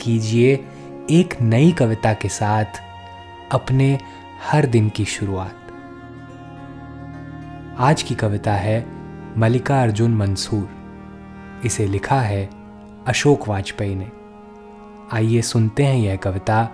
कीजिए 0.00 0.54
एक 1.10 1.42
नई 1.42 1.72
कविता 1.72 2.14
के 2.14 2.28
साथ 2.28 2.64
अपने 3.52 3.98
हर 4.42 4.66
दिन 4.66 4.88
की 4.88 5.04
शुरुआत। 5.04 5.56
आज 7.78 8.02
की 8.02 8.14
कविता 8.14 8.52
है 8.52 8.86
मल्लिका 9.38 9.82
अर्जुन 9.82 10.14
मंसूर। 10.14 10.68
इसे 11.64 11.86
लिखा 11.86 12.20
है 12.20 12.50
अशोक 13.04 13.48
वाजपेयी 13.48 13.94
ने। 13.94 14.10
आइए 15.16 15.42
सुनते 15.42 15.82
हैं 15.82 15.96
यह 15.96 16.16
कविता 16.16 16.68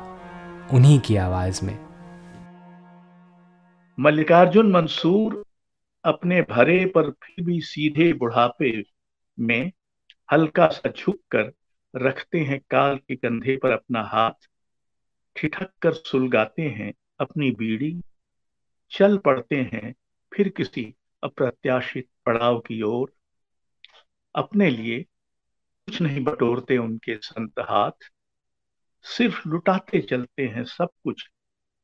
उन्हीं 0.73 1.01
की 1.01 1.17
आवाज़ 1.17 1.65
में। 1.65 1.79
मल्लिकार्जुन 4.01 4.73
मंसूर 4.73 5.45
अपने 6.05 6.43
भरे 6.43 6.87
पर 6.87 7.11
फिर 7.11 7.45
भी 7.45 7.61
सीधे 7.61 8.13
बुढ़ापे 8.13 8.85
में 9.41 9.73
हल्का 10.33 10.67
सा 10.67 10.93
झुक 10.99 11.17
कर 11.17 11.53
रखते 11.97 12.41
हैं 12.41 12.61
काल 12.71 12.97
के 12.97 13.17
कंधे 13.17 13.57
पर 13.57 13.71
अपना 13.71 14.03
हाथ, 14.03 14.49
ठिठक 15.37 15.71
कर 15.83 15.93
सुलगाते 15.93 16.63
हैं 16.63 16.93
अपनी 17.21 17.51
बीड़ी, 17.51 18.01
चल 18.91 19.19
पड़ते 19.19 19.57
हैं 19.57 19.95
फिर 20.33 20.49
किसी 20.49 20.95
अप्रत्याशित 21.23 22.09
पड़ाव 22.27 22.59
की 22.61 22.83
ओर। 22.83 23.13
अपने 24.35 24.71
लिए 24.71 25.03
कुछ 25.89 26.01
नहीं 26.03 26.25
बटोरते 26.25 26.79
उनके 26.79 27.17
संत 27.17 27.59
हाथ, 27.61 28.11
सिर्फ़ 29.03 29.49
लुटाते 29.49 30.01
चलते 30.01 30.47
हैं 30.47 30.65
सब 30.65 30.89
कुछ, 31.05 31.31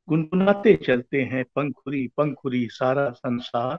गुनगुनाते 0.08 0.74
चलते 0.76 1.22
हैं 1.22 1.44
पंखुरी 1.44 2.06
पंखुरी 2.16 2.68
सारा 2.68 3.10
संसार। 3.10 3.78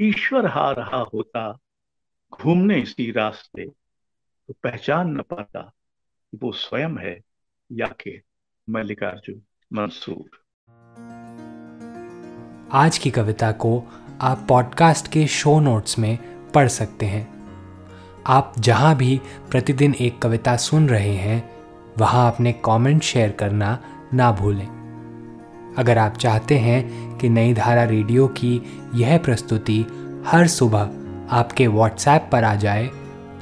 ईश्वर 0.00 0.46
हा 0.46 0.70
रहा 0.70 0.98
होता, 1.14 1.58
घूमने 2.32 2.80
इसी 2.80 3.10
रास्ते 3.10 3.83
तो 4.48 4.54
पहचान 4.62 5.10
न 5.10 5.20
पाता 5.20 5.72
वो 6.42 6.52
स्वयं 6.52 6.90
है 6.90 7.20
या 7.72 7.86
के 7.86 8.22
मल्लिकार्जुन 8.70 9.42
मंसूर। 9.72 10.44
आज 12.72 12.98
की 12.98 13.10
कविता 13.10 13.52
को 13.52 13.84
आप 14.20 14.46
पॉडकास्ट 14.48 15.08
के 15.12 15.26
शो 15.26 15.60
नोट्स 15.60 15.98
में 15.98 16.18
पढ़ 16.50 16.68
सकते 16.68 17.06
हैं। 17.06 17.34
आप 18.26 18.52
जहाँ 18.58 18.96
भी 18.96 19.20
प्रतिदिन 19.50 19.94
एक 19.94 20.18
कविता 20.18 20.56
सुन 20.56 20.88
रहे 20.88 21.14
हैं, 21.14 21.50
वहाँ 21.98 22.32
अपने 22.32 22.52
कमेंट 22.52 23.02
शेयर 23.02 23.30
करना 23.30 23.84
ना 24.14 24.32
भूलें। 24.32 25.74
अगर 25.78 25.98
आप 25.98 26.16
चाहते 26.16 26.58
हैं 26.58 27.18
कि 27.18 27.28
नई 27.28 27.54
धारा 27.54 27.84
रेडियो 27.84 28.28
की 28.28 28.62
यह 28.94 29.18
प्रस्तुति 29.18 29.86
हर 30.26 30.46
सुबह 30.46 30.80
आपके 31.36 31.66
व्हाट्सएप 31.66 32.28
पर 32.32 32.44
आ 32.44 32.54
जाए 32.54 32.90